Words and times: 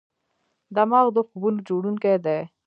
دماغ 0.75 1.07
د 1.15 1.17
خوبونو 1.27 1.59
جوړونکی 1.69 2.15
دی. 2.25 2.39